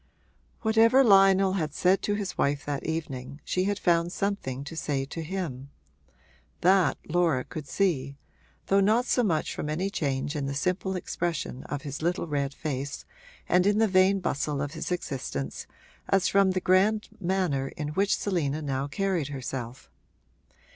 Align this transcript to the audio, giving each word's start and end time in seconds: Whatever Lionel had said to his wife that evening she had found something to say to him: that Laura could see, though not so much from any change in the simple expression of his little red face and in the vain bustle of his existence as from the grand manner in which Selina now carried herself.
Whatever 0.63 1.03
Lionel 1.03 1.53
had 1.53 1.75
said 1.75 2.01
to 2.01 2.15
his 2.15 2.35
wife 2.35 2.65
that 2.65 2.87
evening 2.87 3.39
she 3.45 3.65
had 3.65 3.77
found 3.77 4.11
something 4.11 4.63
to 4.63 4.75
say 4.75 5.05
to 5.05 5.21
him: 5.21 5.69
that 6.61 6.97
Laura 7.07 7.43
could 7.43 7.67
see, 7.67 8.17
though 8.65 8.79
not 8.79 9.05
so 9.05 9.21
much 9.21 9.53
from 9.53 9.69
any 9.69 9.91
change 9.91 10.35
in 10.35 10.47
the 10.47 10.55
simple 10.55 10.95
expression 10.95 11.63
of 11.65 11.83
his 11.83 12.01
little 12.01 12.25
red 12.25 12.51
face 12.51 13.05
and 13.47 13.67
in 13.67 13.77
the 13.77 13.87
vain 13.87 14.19
bustle 14.19 14.59
of 14.59 14.71
his 14.73 14.91
existence 14.91 15.67
as 16.09 16.27
from 16.27 16.49
the 16.53 16.61
grand 16.61 17.07
manner 17.19 17.67
in 17.77 17.89
which 17.89 18.17
Selina 18.17 18.59
now 18.63 18.87
carried 18.87 19.27
herself. 19.27 19.87